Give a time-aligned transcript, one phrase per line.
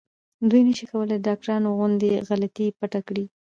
[0.49, 3.25] دوی نشي کولای د ډاکټرانو غوندې غلطي پټه کړي.